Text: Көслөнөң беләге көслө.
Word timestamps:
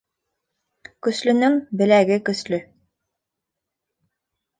Көслөнөң 1.07 1.57
беләге 1.81 2.17
көслө. 2.31 2.59